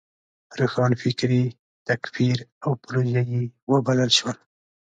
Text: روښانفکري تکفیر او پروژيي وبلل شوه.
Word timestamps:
روښانفکري 0.59 1.43
تکفیر 1.87 2.37
او 2.63 2.71
پروژيي 2.83 3.41
وبلل 3.71 4.11
شوه. 4.17 4.33